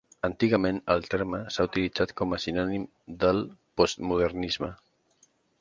[0.27, 2.89] Antigament el terme s'ha utilitzat com a sinònim
[3.25, 3.43] del
[3.81, 4.73] Postmodernisme.